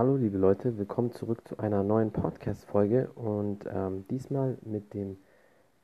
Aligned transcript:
Hallo 0.00 0.16
liebe 0.16 0.38
Leute, 0.38 0.78
willkommen 0.78 1.12
zurück 1.12 1.46
zu 1.46 1.58
einer 1.58 1.82
neuen 1.82 2.10
Podcast-Folge 2.10 3.10
und 3.16 3.66
ähm, 3.70 4.06
diesmal 4.08 4.56
mit 4.62 4.94
dem 4.94 5.18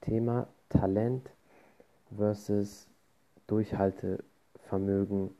Thema 0.01 0.49
Talent 0.71 1.29
versus 2.17 2.89
Durchhaltevermögen 3.47 5.35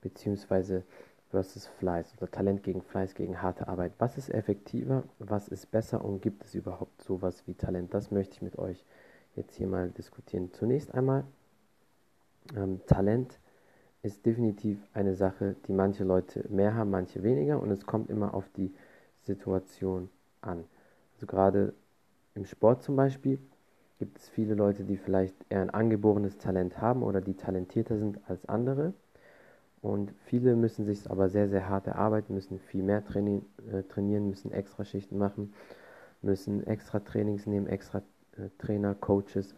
beziehungsweise 0.00 0.82
versus 1.30 1.66
Fleiß 1.66 2.14
oder 2.16 2.30
Talent 2.30 2.62
gegen 2.62 2.80
Fleiß 2.80 3.14
gegen 3.14 3.42
harte 3.42 3.68
Arbeit. 3.68 3.92
Was 3.98 4.16
ist 4.16 4.30
effektiver, 4.30 5.02
was 5.18 5.48
ist 5.48 5.70
besser 5.70 6.02
und 6.02 6.22
gibt 6.22 6.46
es 6.46 6.54
überhaupt 6.54 7.02
sowas 7.02 7.46
wie 7.46 7.52
Talent? 7.52 7.92
Das 7.92 8.10
möchte 8.10 8.36
ich 8.36 8.40
mit 8.40 8.58
euch 8.58 8.82
jetzt 9.36 9.56
hier 9.56 9.66
mal 9.66 9.90
diskutieren. 9.90 10.50
Zunächst 10.54 10.94
einmal 10.94 11.24
ähm, 12.56 12.80
Talent 12.86 13.38
ist 14.02 14.26
definitiv 14.26 14.78
eine 14.94 15.14
Sache, 15.14 15.56
die 15.66 15.72
manche 15.72 16.04
Leute 16.04 16.44
mehr 16.48 16.74
haben, 16.74 16.90
manche 16.90 17.22
weniger 17.22 17.60
und 17.60 17.70
es 17.70 17.86
kommt 17.86 18.10
immer 18.10 18.34
auf 18.34 18.48
die 18.56 18.74
Situation 19.22 20.08
an. 20.40 20.64
Also 21.14 21.26
gerade 21.26 21.72
im 22.34 22.44
Sport 22.44 22.82
zum 22.82 22.96
Beispiel 22.96 23.38
gibt 23.98 24.18
es 24.18 24.28
viele 24.28 24.54
Leute, 24.54 24.82
die 24.82 24.96
vielleicht 24.96 25.36
eher 25.48 25.60
ein 25.60 25.70
angeborenes 25.70 26.38
Talent 26.38 26.80
haben 26.80 27.04
oder 27.04 27.20
die 27.20 27.34
talentierter 27.34 27.98
sind 27.98 28.18
als 28.28 28.44
andere. 28.46 28.92
Und 29.80 30.12
viele 30.24 30.56
müssen 30.56 30.84
sich 30.84 31.08
aber 31.10 31.28
sehr, 31.28 31.48
sehr 31.48 31.68
hart 31.68 31.86
erarbeiten, 31.86 32.34
müssen 32.34 32.58
viel 32.58 32.82
mehr 32.82 33.04
trainieren, 33.04 33.44
äh, 33.72 33.82
trainieren 33.82 34.28
müssen 34.28 34.52
extra 34.52 34.84
Schichten 34.84 35.18
machen, 35.18 35.52
müssen 36.22 36.66
extra 36.66 37.00
Trainings 37.00 37.46
nehmen, 37.46 37.66
extra 37.66 37.98
äh, 38.36 38.48
Trainer, 38.58 38.94
Coaches 38.94 39.54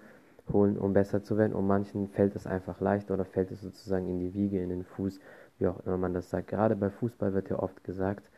holen, 0.53 0.77
um 0.79 0.93
besser 0.93 1.23
zu 1.23 1.37
werden. 1.39 1.55
Und 1.55 1.67
manchen 1.67 2.09
fällt 2.09 2.37
es 2.37 2.47
einfach 2.47 2.81
leicht 2.81 3.11
oder 3.11 3.25
fällt 3.25 3.51
es 3.51 3.61
sozusagen 3.61 4.09
in 4.09 4.19
die 4.19 4.35
Wiege, 4.35 4.63
in 4.63 4.69
den 4.69 4.85
Fuß, 4.85 5.21
wie 5.59 5.67
auch 5.67 5.81
immer 5.87 5.99
man 5.99 6.15
das 6.15 6.31
sagt. 6.31 6.49
Gerade 6.49 6.77
bei 6.77 6.91
Fußball 6.91 7.35
wird 7.35 7.51
ja 7.51 7.59
oft 7.59 7.85
gesagt, 7.85 8.31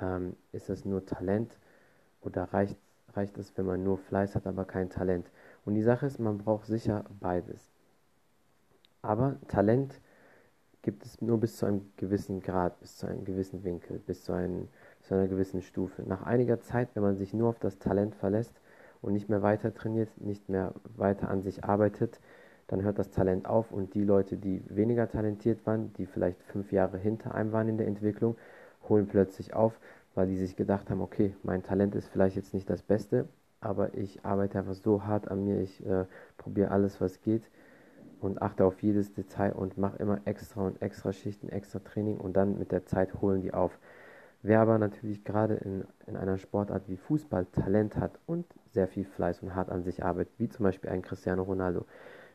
ähm, 0.00 0.36
ist 0.52 0.70
es 0.70 0.84
nur 0.84 1.04
Talent 1.04 1.58
oder 2.20 2.44
reicht, 2.44 2.76
reicht 3.14 3.38
es, 3.38 3.56
wenn 3.56 3.66
man 3.66 3.82
nur 3.82 3.98
Fleiß 3.98 4.34
hat, 4.34 4.46
aber 4.46 4.64
kein 4.64 4.90
Talent. 4.90 5.30
Und 5.64 5.74
die 5.74 5.82
Sache 5.82 6.06
ist, 6.06 6.18
man 6.18 6.38
braucht 6.38 6.66
sicher 6.66 7.04
beides. 7.20 7.70
Aber 9.02 9.36
Talent 9.48 10.00
gibt 10.82 11.04
es 11.04 11.20
nur 11.20 11.40
bis 11.40 11.56
zu 11.56 11.66
einem 11.66 11.90
gewissen 11.96 12.40
Grad, 12.40 12.78
bis 12.80 12.96
zu 12.96 13.06
einem 13.06 13.24
gewissen 13.24 13.64
Winkel, 13.64 13.98
bis 13.98 14.24
zu, 14.24 14.32
einem, 14.32 14.68
bis 14.98 15.08
zu 15.08 15.14
einer 15.14 15.26
gewissen 15.26 15.62
Stufe. 15.62 16.02
Nach 16.02 16.22
einiger 16.22 16.60
Zeit, 16.60 16.90
wenn 16.94 17.02
man 17.02 17.16
sich 17.16 17.34
nur 17.34 17.48
auf 17.48 17.58
das 17.58 17.78
Talent 17.78 18.14
verlässt, 18.14 18.54
und 19.02 19.12
nicht 19.12 19.28
mehr 19.28 19.42
weiter 19.42 19.74
trainiert, 19.74 20.08
nicht 20.20 20.48
mehr 20.48 20.72
weiter 20.96 21.28
an 21.28 21.42
sich 21.42 21.64
arbeitet, 21.64 22.20
dann 22.68 22.82
hört 22.82 22.98
das 22.98 23.10
Talent 23.10 23.46
auf 23.46 23.70
und 23.70 23.94
die 23.94 24.02
Leute, 24.02 24.36
die 24.36 24.62
weniger 24.68 25.08
talentiert 25.08 25.64
waren, 25.66 25.92
die 25.94 26.06
vielleicht 26.06 26.42
fünf 26.42 26.72
Jahre 26.72 26.98
hinter 26.98 27.34
einem 27.34 27.52
waren 27.52 27.68
in 27.68 27.78
der 27.78 27.86
Entwicklung, 27.86 28.36
holen 28.88 29.06
plötzlich 29.06 29.54
auf, 29.54 29.78
weil 30.14 30.26
die 30.26 30.36
sich 30.36 30.56
gedacht 30.56 30.90
haben, 30.90 31.00
okay, 31.00 31.34
mein 31.42 31.62
Talent 31.62 31.94
ist 31.94 32.08
vielleicht 32.08 32.36
jetzt 32.36 32.54
nicht 32.54 32.68
das 32.68 32.82
Beste, 32.82 33.28
aber 33.60 33.94
ich 33.94 34.24
arbeite 34.24 34.58
einfach 34.58 34.74
so 34.74 35.04
hart 35.04 35.28
an 35.30 35.44
mir, 35.44 35.60
ich 35.60 35.84
äh, 35.86 36.06
probiere 36.38 36.70
alles, 36.70 37.00
was 37.00 37.20
geht 37.20 37.42
und 38.20 38.42
achte 38.42 38.64
auf 38.64 38.82
jedes 38.82 39.12
Detail 39.12 39.52
und 39.52 39.78
mache 39.78 39.98
immer 39.98 40.20
extra 40.24 40.62
und 40.62 40.80
extra 40.82 41.12
Schichten, 41.12 41.48
extra 41.48 41.78
Training 41.80 42.16
und 42.16 42.36
dann 42.36 42.58
mit 42.58 42.72
der 42.72 42.86
Zeit 42.86 43.20
holen 43.20 43.42
die 43.42 43.52
auf. 43.52 43.78
Wer 44.46 44.60
aber 44.60 44.78
natürlich 44.78 45.24
gerade 45.24 45.54
in, 45.54 45.82
in 46.06 46.16
einer 46.16 46.38
Sportart 46.38 46.88
wie 46.88 46.96
Fußball 46.96 47.46
Talent 47.46 47.96
hat 47.96 48.12
und 48.26 48.46
sehr 48.70 48.86
viel 48.86 49.04
Fleiß 49.04 49.42
und 49.42 49.56
hart 49.56 49.70
an 49.70 49.82
sich 49.82 50.04
arbeitet, 50.04 50.32
wie 50.38 50.48
zum 50.48 50.62
Beispiel 50.62 50.88
ein 50.88 51.02
Cristiano 51.02 51.42
Ronaldo, 51.42 51.84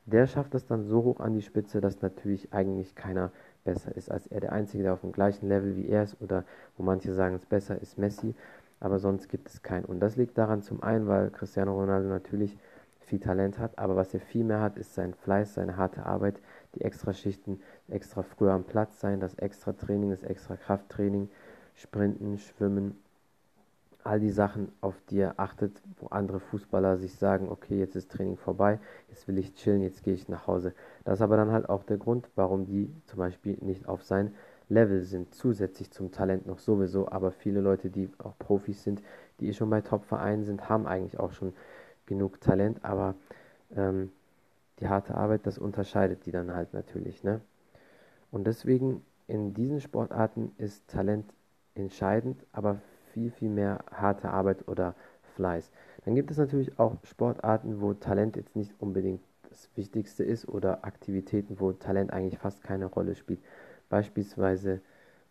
der 0.05 0.27
schafft 0.27 0.53
es 0.53 0.65
dann 0.65 0.83
so 0.83 1.05
hoch 1.05 1.21
an 1.21 1.31
die 1.31 1.41
Spitze, 1.41 1.79
dass 1.79 2.01
natürlich 2.01 2.51
eigentlich 2.51 2.95
keiner 2.95 3.31
besser 3.63 3.95
ist 3.95 4.11
als 4.11 4.27
er. 4.27 4.41
Der 4.41 4.51
Einzige, 4.51 4.83
der 4.83 4.91
auf 4.91 4.99
dem 4.99 5.13
gleichen 5.13 5.47
Level 5.47 5.77
wie 5.77 5.87
er 5.87 6.03
ist 6.03 6.19
oder 6.19 6.43
wo 6.75 6.83
manche 6.83 7.13
sagen, 7.13 7.35
es 7.35 7.45
besser 7.45 7.81
ist 7.81 7.97
Messi, 7.97 8.35
aber 8.81 8.99
sonst 8.99 9.29
gibt 9.29 9.47
es 9.47 9.61
keinen. 9.61 9.85
Und 9.85 10.01
das 10.01 10.17
liegt 10.17 10.37
daran 10.37 10.61
zum 10.61 10.83
einen, 10.83 11.07
weil 11.07 11.29
Cristiano 11.29 11.73
Ronaldo 11.73 12.09
natürlich 12.09 12.57
viel 12.99 13.19
Talent 13.19 13.57
hat, 13.57 13.79
aber 13.79 13.95
was 13.95 14.13
er 14.13 14.19
viel 14.19 14.43
mehr 14.43 14.59
hat, 14.59 14.77
ist 14.77 14.95
sein 14.95 15.13
Fleiß, 15.13 15.53
seine 15.53 15.77
harte 15.77 16.05
Arbeit, 16.05 16.41
die 16.75 16.81
extra 16.81 17.13
Schichten, 17.13 17.61
extra 17.87 18.21
früher 18.21 18.51
am 18.51 18.65
Platz 18.65 18.99
sein, 18.99 19.21
das 19.21 19.35
extra 19.35 19.71
Training, 19.71 20.09
das 20.09 20.23
extra 20.23 20.57
Krafttraining, 20.57 21.29
Sprinten, 21.81 22.37
Schwimmen, 22.37 22.95
all 24.03 24.19
die 24.19 24.29
Sachen, 24.29 24.71
auf 24.81 24.95
die 25.09 25.19
er 25.19 25.39
achtet, 25.39 25.81
wo 25.99 26.07
andere 26.07 26.39
Fußballer 26.39 26.97
sich 26.97 27.15
sagen, 27.15 27.49
okay, 27.49 27.79
jetzt 27.79 27.95
ist 27.95 28.11
Training 28.11 28.37
vorbei, 28.37 28.79
jetzt 29.09 29.27
will 29.27 29.39
ich 29.39 29.55
chillen, 29.55 29.81
jetzt 29.81 30.03
gehe 30.03 30.13
ich 30.13 30.29
nach 30.29 30.45
Hause. 30.45 30.73
Das 31.05 31.15
ist 31.15 31.21
aber 31.21 31.37
dann 31.37 31.51
halt 31.51 31.69
auch 31.69 31.83
der 31.83 31.97
Grund, 31.97 32.29
warum 32.35 32.65
die 32.65 32.93
zum 33.07 33.17
Beispiel 33.17 33.57
nicht 33.61 33.87
auf 33.87 34.03
sein 34.03 34.35
Level 34.69 35.01
sind, 35.01 35.33
zusätzlich 35.33 35.91
zum 35.91 36.11
Talent 36.11 36.45
noch 36.45 36.59
sowieso, 36.59 37.09
aber 37.09 37.31
viele 37.31 37.61
Leute, 37.61 37.89
die 37.89 38.09
auch 38.19 38.37
Profis 38.37 38.83
sind, 38.83 39.01
die 39.39 39.49
eh 39.49 39.53
schon 39.53 39.69
bei 39.69 39.81
Top-Vereinen 39.81 40.43
sind, 40.43 40.69
haben 40.69 40.85
eigentlich 40.85 41.19
auch 41.19 41.31
schon 41.31 41.53
genug 42.05 42.39
Talent, 42.41 42.85
aber 42.85 43.15
ähm, 43.75 44.11
die 44.79 44.87
harte 44.87 45.15
Arbeit, 45.15 45.47
das 45.47 45.57
unterscheidet 45.57 46.27
die 46.27 46.31
dann 46.31 46.53
halt 46.53 46.73
natürlich, 46.73 47.23
ne? 47.23 47.41
Und 48.31 48.45
deswegen 48.45 49.03
in 49.27 49.53
diesen 49.53 49.81
Sportarten 49.81 50.53
ist 50.57 50.87
Talent 50.87 51.25
entscheidend, 51.75 52.45
aber 52.51 52.81
viel, 53.13 53.31
viel 53.31 53.49
mehr 53.49 53.83
harte 53.91 54.29
Arbeit 54.29 54.67
oder 54.67 54.95
Fleiß. 55.35 55.71
Dann 56.05 56.15
gibt 56.15 56.31
es 56.31 56.37
natürlich 56.37 56.79
auch 56.79 56.95
Sportarten, 57.03 57.81
wo 57.81 57.93
Talent 57.93 58.35
jetzt 58.35 58.55
nicht 58.55 58.73
unbedingt 58.79 59.21
das 59.49 59.69
Wichtigste 59.75 60.23
ist 60.23 60.47
oder 60.47 60.85
Aktivitäten, 60.85 61.59
wo 61.59 61.73
Talent 61.73 62.13
eigentlich 62.13 62.39
fast 62.39 62.63
keine 62.63 62.85
Rolle 62.85 63.15
spielt. 63.15 63.41
Beispielsweise 63.89 64.81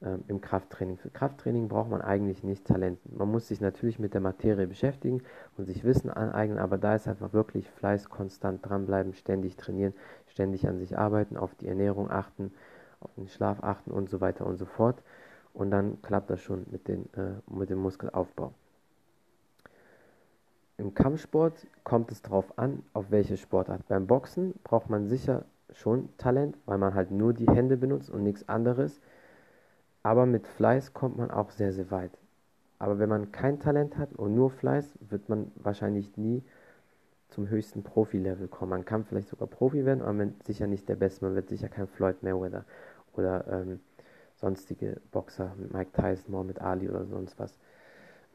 ähm, 0.02 0.24
im 0.28 0.40
Krafttraining. 0.40 0.98
Für 0.98 1.10
Krafttraining 1.10 1.68
braucht 1.68 1.90
man 1.90 2.02
eigentlich 2.02 2.44
nicht 2.44 2.66
Talent. 2.66 2.98
Man 3.10 3.30
muss 3.30 3.48
sich 3.48 3.60
natürlich 3.60 3.98
mit 3.98 4.14
der 4.14 4.20
Materie 4.20 4.66
beschäftigen 4.66 5.22
und 5.56 5.66
sich 5.66 5.84
Wissen 5.84 6.10
aneignen, 6.10 6.58
aber 6.58 6.78
da 6.78 6.94
ist 6.94 7.08
einfach 7.08 7.32
wirklich 7.32 7.68
Fleiß, 7.70 8.08
konstant 8.08 8.66
dranbleiben, 8.66 9.14
ständig 9.14 9.56
trainieren, 9.56 9.94
ständig 10.26 10.66
an 10.66 10.78
sich 10.78 10.96
arbeiten, 10.96 11.36
auf 11.36 11.54
die 11.54 11.68
Ernährung 11.68 12.10
achten, 12.10 12.52
auf 13.00 13.14
den 13.14 13.28
Schlaf 13.28 13.62
achten 13.62 13.90
und 13.90 14.08
so 14.08 14.20
weiter 14.20 14.46
und 14.46 14.56
so 14.56 14.66
fort 14.66 15.02
und 15.54 15.70
dann 15.70 16.00
klappt 16.02 16.30
das 16.30 16.40
schon 16.40 16.66
mit, 16.70 16.88
den, 16.88 17.06
äh, 17.14 17.34
mit 17.50 17.70
dem 17.70 17.78
Muskelaufbau. 17.78 18.52
Im 20.78 20.94
Kampfsport 20.94 21.66
kommt 21.84 22.10
es 22.10 22.22
darauf 22.22 22.58
an, 22.58 22.82
auf 22.94 23.10
welche 23.10 23.36
Sportart. 23.36 23.86
Beim 23.88 24.06
Boxen 24.06 24.54
braucht 24.64 24.88
man 24.88 25.08
sicher 25.08 25.44
schon 25.74 26.08
Talent, 26.16 26.56
weil 26.64 26.78
man 26.78 26.94
halt 26.94 27.10
nur 27.10 27.34
die 27.34 27.46
Hände 27.46 27.76
benutzt 27.76 28.10
und 28.10 28.22
nichts 28.22 28.48
anderes. 28.48 29.00
Aber 30.02 30.24
mit 30.24 30.46
Fleiß 30.46 30.94
kommt 30.94 31.18
man 31.18 31.30
auch 31.30 31.50
sehr, 31.50 31.72
sehr 31.72 31.90
weit. 31.90 32.12
Aber 32.78 32.98
wenn 32.98 33.10
man 33.10 33.30
kein 33.30 33.60
Talent 33.60 33.98
hat 33.98 34.14
und 34.14 34.34
nur 34.34 34.50
Fleiß, 34.50 34.94
wird 35.00 35.28
man 35.28 35.52
wahrscheinlich 35.56 36.16
nie 36.16 36.42
zum 37.28 37.48
höchsten 37.48 37.82
Profi-Level 37.82 38.48
kommen. 38.48 38.70
Man 38.70 38.84
kann 38.84 39.04
vielleicht 39.04 39.28
sogar 39.28 39.48
Profi 39.48 39.84
werden, 39.84 40.00
aber 40.00 40.14
man 40.14 40.30
wird 40.30 40.44
sicher 40.44 40.66
nicht 40.66 40.88
der 40.88 40.96
Beste. 40.96 41.26
Man 41.26 41.34
wird 41.34 41.50
sicher 41.50 41.68
kein 41.68 41.88
Floyd 41.88 42.22
Mayweather 42.22 42.64
oder 43.12 43.46
ähm, 43.48 43.80
sonstige 44.40 45.00
Boxer, 45.12 45.54
Mike 45.72 45.92
Tyson, 45.92 46.32
Muhammad 46.32 46.60
Ali 46.60 46.88
oder 46.88 47.04
sonst 47.04 47.38
was. 47.38 47.58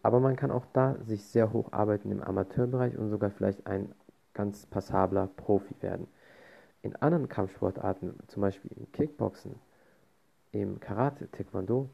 Aber 0.04 0.20
man 0.20 0.36
kann 0.36 0.52
auch 0.52 0.66
da 0.72 0.96
sich 1.04 1.26
sehr 1.26 1.52
hoch 1.52 1.72
arbeiten 1.72 2.12
im 2.12 2.22
Amateurbereich 2.22 2.98
und 2.98 3.10
sogar 3.10 3.32
vielleicht 3.32 3.66
ein 3.66 3.92
ganz 4.34 4.66
passabler 4.68 5.28
Profi 5.36 5.74
werden. 5.82 6.08
In 6.84 6.96
anderen 6.98 7.28
Kampfsportarten, 7.28 8.14
zum 8.28 8.42
Beispiel 8.42 8.72
im 8.78 8.92
Kickboxen, 8.92 9.56
im 10.52 10.80
Karate, 10.80 11.30
Taekwondo 11.32 11.90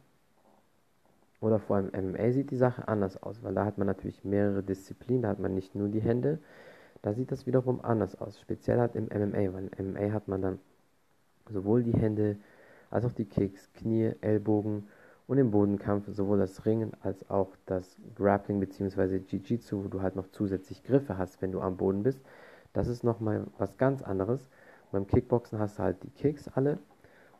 oder 1.39 1.59
vor 1.59 1.77
allem 1.77 1.89
MMA 1.93 2.31
sieht 2.33 2.51
die 2.51 2.57
Sache 2.57 2.87
anders 2.87 3.21
aus, 3.23 3.41
weil 3.43 3.53
da 3.53 3.65
hat 3.65 3.77
man 3.77 3.87
natürlich 3.87 4.23
mehrere 4.25 4.61
Disziplinen, 4.61 5.23
da 5.23 5.29
hat 5.29 5.39
man 5.39 5.55
nicht 5.55 5.73
nur 5.73 5.87
die 5.87 6.01
Hände, 6.01 6.39
da 7.01 7.13
sieht 7.13 7.31
das 7.31 7.47
wiederum 7.47 7.79
anders 7.83 8.19
aus. 8.19 8.39
Speziell 8.39 8.79
halt 8.79 8.95
im 8.95 9.05
MMA, 9.05 9.53
weil 9.53 9.69
im 9.77 9.93
MMA 9.93 10.11
hat 10.11 10.27
man 10.27 10.41
dann 10.41 10.59
sowohl 11.49 11.83
die 11.83 11.93
Hände, 11.93 12.37
als 12.91 13.05
auch 13.05 13.13
die 13.13 13.25
Kicks, 13.25 13.73
Knie, 13.73 14.13
Ellbogen 14.21 14.87
und 15.27 15.37
im 15.37 15.51
Bodenkampf 15.51 16.07
sowohl 16.09 16.39
das 16.39 16.65
Ringen 16.65 16.91
als 17.01 17.29
auch 17.29 17.49
das 17.65 17.97
Grappling 18.15 18.59
bzw. 18.59 19.21
Jiu-Jitsu, 19.27 19.85
wo 19.85 19.87
du 19.87 20.01
halt 20.01 20.15
noch 20.15 20.27
zusätzlich 20.31 20.83
Griffe 20.83 21.17
hast, 21.17 21.41
wenn 21.41 21.51
du 21.51 21.61
am 21.61 21.77
Boden 21.77 22.03
bist. 22.03 22.21
Das 22.73 22.87
ist 22.87 23.03
nochmal 23.03 23.47
was 23.57 23.77
ganz 23.77 24.01
anderes. 24.01 24.47
beim 24.91 25.07
Kickboxen 25.07 25.57
hast 25.57 25.79
du 25.79 25.83
halt 25.83 26.03
die 26.03 26.09
Kicks 26.09 26.49
alle 26.49 26.79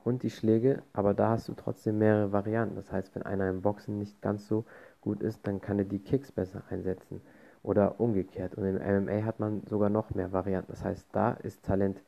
und 0.04 0.24
die 0.24 0.30
Schläge, 0.30 0.84
aber 0.94 1.14
da 1.14 1.32
hast 1.32 1.48
du 1.50 1.54
trotzdem 1.54 1.98
mehrere 1.98 2.32
Varianten. 2.32 2.76
Das 2.76 2.92
heißt, 2.92 3.14
wenn 3.16 3.24
einer 3.24 3.50
im 3.50 3.62
Boxen 3.62 3.98
nicht 3.98 4.22
ganz 4.22 4.48
so 4.48 4.66
gut 5.02 5.22
ist, 5.22 5.46
dann 5.46 5.62
kann 5.62 5.80
er 5.80 5.86
die 5.86 6.00
Kicks 6.00 6.32
besser 6.32 6.64
einsetzen 6.70 7.22
oder 7.64 8.00
umgekehrt. 8.00 8.56
Und 8.56 8.66
im 8.66 8.76
MMA 8.76 9.26
hat 9.26 9.40
man 9.40 9.64
sogar 9.68 9.90
noch 9.90 10.16
mehr 10.16 10.32
Varianten. 10.32 10.72
Das 10.72 10.84
heißt, 10.84 11.08
da 11.12 11.34
ist 11.34 11.64
Talent 11.64 12.02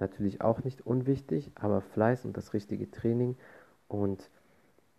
natürlich 0.00 0.40
auch 0.40 0.64
nicht 0.64 0.86
unwichtig, 0.86 1.50
aber 1.54 1.80
Fleiß 1.80 2.24
und 2.24 2.36
das 2.36 2.54
richtige 2.54 2.90
Training 2.90 3.36
und 3.88 4.30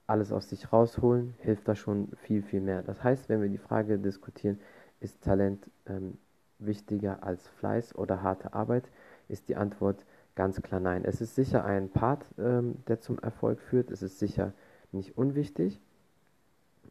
alles 0.08 0.32
aus 0.32 0.50
sich 0.50 0.72
rausholen 0.74 1.36
hilft 1.40 1.68
da 1.68 1.76
schon 1.76 2.10
viel, 2.18 2.42
viel 2.44 2.62
mehr. 2.62 2.84
Das 2.84 3.04
heißt, 3.04 3.30
wenn 3.30 3.42
wir 3.42 3.50
die 3.50 3.58
Frage 3.58 3.98
diskutieren, 4.00 4.60
ist 5.00 5.22
Talent 5.24 5.70
ähm, 5.88 6.18
wichtiger 6.60 7.24
als 7.24 7.48
Fleiß 7.48 7.96
oder 7.96 8.22
harte 8.22 8.54
Arbeit, 8.54 8.90
ist 9.30 9.50
die 9.50 9.56
Antwort 9.56 10.06
ganz 10.36 10.62
klar 10.62 10.80
nein. 10.82 11.06
Es 11.06 11.22
ist 11.22 11.36
sicher 11.36 11.66
ein 11.66 11.90
Part, 11.90 12.26
ähm, 12.38 12.84
der 12.88 13.00
zum 13.00 13.20
Erfolg 13.20 13.62
führt. 13.62 13.92
Es 13.92 14.02
ist 14.04 14.20
sicher 14.20 14.54
nicht 14.92 15.18
unwichtig, 15.18 15.80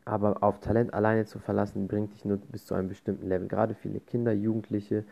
Aber 0.04 0.42
auf 0.42 0.60
Talent 0.60 0.92
alleine 0.94 1.24
zu 1.26 1.38
verlassen, 1.38 1.86
bringt 1.88 2.12
dich 2.14 2.24
nur 2.24 2.38
bis 2.38 2.66
zu 2.66 2.74
einem 2.74 2.88
bestimmten 2.88 3.26
Level. 3.28 3.48
Gerade 3.48 3.74
viele 3.74 4.00
Kinder, 4.00 4.32
Jugendliche, 4.32 5.04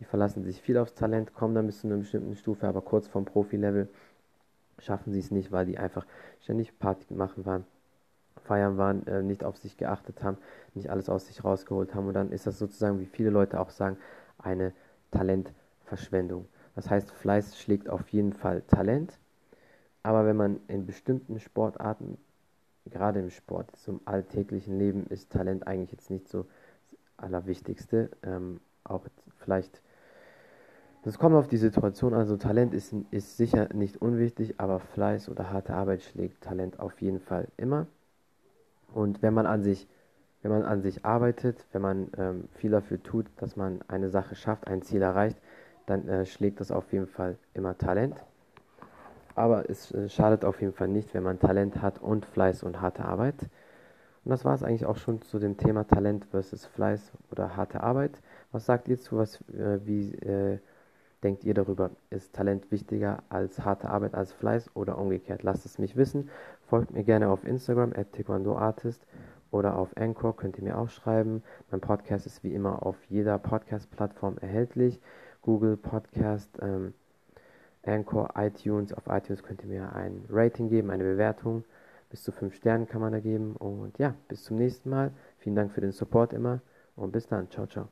die 0.00 0.04
verlassen 0.04 0.42
sich 0.44 0.60
viel 0.60 0.78
aufs 0.78 0.94
Talent, 0.94 1.34
kommen 1.34 1.54
dann 1.54 1.66
bis 1.66 1.80
zu 1.80 1.86
einer 1.86 1.96
bestimmten 1.96 2.36
Stufe, 2.36 2.66
aber 2.66 2.80
kurz 2.80 3.06
vom 3.06 3.24
Profi-Level 3.24 3.88
schaffen 4.78 5.12
sie 5.12 5.20
es 5.20 5.30
nicht, 5.30 5.52
weil 5.52 5.66
die 5.66 5.78
einfach 5.78 6.06
ständig 6.40 6.78
Party 6.78 7.14
machen 7.14 7.46
waren, 7.46 7.64
feiern 8.44 8.76
waren, 8.76 9.06
äh, 9.06 9.22
nicht 9.22 9.44
auf 9.44 9.56
sich 9.56 9.76
geachtet 9.76 10.22
haben, 10.22 10.38
nicht 10.74 10.90
alles 10.90 11.08
aus 11.08 11.26
sich 11.26 11.44
rausgeholt 11.44 11.94
haben. 11.94 12.08
Und 12.08 12.14
dann 12.14 12.32
ist 12.32 12.46
das 12.46 12.58
sozusagen, 12.58 13.00
wie 13.00 13.06
viele 13.06 13.30
Leute 13.30 13.60
auch 13.60 13.70
sagen, 13.70 13.96
eine 14.38 14.72
Talentverschwendung. 15.10 16.46
Das 16.74 16.90
heißt, 16.90 17.10
Fleiß 17.10 17.58
schlägt 17.58 17.88
auf 17.88 18.08
jeden 18.08 18.32
Fall 18.32 18.62
Talent. 18.62 19.18
Aber 20.02 20.26
wenn 20.26 20.36
man 20.36 20.60
in 20.66 20.86
bestimmten 20.86 21.40
Sportarten, 21.40 22.18
gerade 22.84 23.20
im 23.20 23.30
Sport, 23.30 23.74
zum 23.76 24.00
alltäglichen 24.04 24.78
Leben, 24.78 25.06
ist 25.06 25.30
Talent 25.30 25.66
eigentlich 25.66 25.92
jetzt 25.92 26.10
nicht 26.10 26.28
so 26.28 26.46
das 26.90 26.98
Allerwichtigste. 27.16 28.10
Ähm, 28.22 28.60
auch 28.82 29.06
vielleicht, 29.44 29.82
das 31.02 31.18
kommt 31.18 31.36
auf 31.36 31.48
die 31.48 31.58
Situation, 31.58 32.14
also 32.14 32.36
Talent 32.36 32.74
ist, 32.74 32.94
ist 33.10 33.36
sicher 33.36 33.68
nicht 33.74 34.00
unwichtig, 34.00 34.54
aber 34.58 34.80
Fleiß 34.80 35.28
oder 35.28 35.50
harte 35.50 35.74
Arbeit 35.74 36.02
schlägt 36.02 36.42
Talent 36.42 36.80
auf 36.80 37.00
jeden 37.00 37.20
Fall 37.20 37.48
immer. 37.56 37.86
Und 38.94 39.22
wenn 39.22 39.34
man 39.34 39.46
an 39.46 39.62
sich, 39.62 39.86
wenn 40.42 40.50
man 40.50 40.62
an 40.62 40.80
sich 40.80 41.04
arbeitet, 41.04 41.66
wenn 41.72 41.82
man 41.82 42.10
ähm, 42.16 42.48
viel 42.54 42.70
dafür 42.70 43.02
tut, 43.02 43.26
dass 43.36 43.56
man 43.56 43.80
eine 43.88 44.08
Sache 44.08 44.34
schafft, 44.34 44.66
ein 44.66 44.82
Ziel 44.82 45.02
erreicht, 45.02 45.36
dann 45.86 46.08
äh, 46.08 46.26
schlägt 46.26 46.60
das 46.60 46.70
auf 46.70 46.92
jeden 46.92 47.06
Fall 47.06 47.36
immer 47.52 47.76
Talent. 47.76 48.16
Aber 49.34 49.68
es 49.68 49.92
äh, 49.92 50.08
schadet 50.08 50.44
auf 50.44 50.60
jeden 50.60 50.72
Fall 50.72 50.88
nicht, 50.88 51.12
wenn 51.12 51.22
man 51.22 51.38
Talent 51.38 51.82
hat 51.82 52.00
und 52.00 52.24
Fleiß 52.24 52.62
und 52.62 52.80
harte 52.80 53.04
Arbeit. 53.04 53.36
Und 54.24 54.30
das 54.30 54.44
war 54.44 54.54
es 54.54 54.62
eigentlich 54.62 54.86
auch 54.86 54.96
schon 54.96 55.20
zu 55.20 55.38
dem 55.38 55.58
Thema 55.58 55.86
Talent 55.86 56.24
versus 56.26 56.64
Fleiß 56.64 57.12
oder 57.30 57.56
harte 57.56 57.82
Arbeit. 57.82 58.22
Was 58.52 58.64
sagt 58.64 58.88
ihr 58.88 58.98
zu 58.98 59.18
was, 59.18 59.40
äh, 59.50 59.80
wie 59.84 60.14
äh, 60.14 60.58
denkt 61.22 61.44
ihr 61.44 61.52
darüber? 61.52 61.90
Ist 62.08 62.34
Talent 62.34 62.70
wichtiger 62.70 63.22
als 63.28 63.64
harte 63.64 63.90
Arbeit, 63.90 64.14
als 64.14 64.32
Fleiß 64.32 64.70
oder 64.74 64.96
umgekehrt? 64.96 65.42
Lasst 65.42 65.66
es 65.66 65.78
mich 65.78 65.96
wissen. 65.96 66.30
Folgt 66.68 66.92
mir 66.92 67.04
gerne 67.04 67.28
auf 67.28 67.44
Instagram 67.44 67.92
at 67.94 68.12
taekwondoartist 68.12 69.06
oder 69.50 69.76
auf 69.76 69.94
Anchor 69.96 70.34
könnt 70.36 70.56
ihr 70.56 70.64
mir 70.64 70.78
auch 70.78 70.88
schreiben. 70.88 71.42
Mein 71.70 71.80
Podcast 71.80 72.24
ist 72.24 72.42
wie 72.42 72.54
immer 72.54 72.84
auf 72.86 72.96
jeder 73.10 73.38
Podcast-Plattform 73.38 74.38
erhältlich. 74.40 75.00
Google 75.42 75.76
Podcast, 75.76 76.50
ähm, 76.62 76.94
Anchor, 77.84 78.30
iTunes. 78.36 78.94
Auf 78.94 79.06
iTunes 79.06 79.42
könnt 79.42 79.62
ihr 79.62 79.68
mir 79.68 79.94
ein 79.94 80.24
Rating 80.30 80.70
geben, 80.70 80.90
eine 80.90 81.04
Bewertung. 81.04 81.64
Bis 82.14 82.22
zu 82.22 82.30
5 82.30 82.54
Sternen 82.54 82.86
kann 82.86 83.00
man 83.00 83.10
da 83.10 83.18
geben. 83.18 83.56
Und 83.56 83.98
ja, 83.98 84.14
bis 84.28 84.44
zum 84.44 84.56
nächsten 84.56 84.88
Mal. 84.88 85.10
Vielen 85.38 85.56
Dank 85.56 85.72
für 85.72 85.80
den 85.80 85.90
Support 85.90 86.32
immer 86.32 86.60
und 86.94 87.10
bis 87.10 87.26
dann. 87.26 87.50
Ciao, 87.50 87.66
ciao. 87.66 87.88